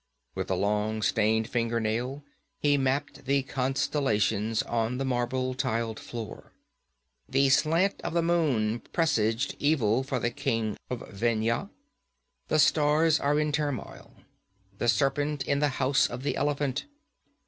With 0.33 0.49
a 0.49 0.55
long, 0.55 1.03
stained 1.03 1.47
fingernail 1.47 2.23
he 2.57 2.75
mapped 2.75 3.25
the 3.25 3.43
constellations 3.43 4.63
on 4.63 4.97
the 4.97 5.05
marble 5.05 5.53
tiled 5.53 5.99
floor. 5.99 6.53
'The 7.29 7.49
slant 7.49 8.01
of 8.01 8.15
the 8.15 8.23
moon 8.23 8.79
presaged 8.93 9.55
evil 9.59 10.01
for 10.01 10.17
the 10.17 10.31
king 10.31 10.75
of 10.89 11.01
Vendhya; 11.11 11.69
the 12.47 12.57
stars 12.57 13.19
are 13.19 13.39
in 13.39 13.51
turmoil, 13.51 14.15
the 14.79 14.87
Serpent 14.89 15.43
in 15.43 15.59
the 15.59 15.69
House 15.77 16.07
of 16.07 16.23
the 16.23 16.35
Elephant. 16.35 16.87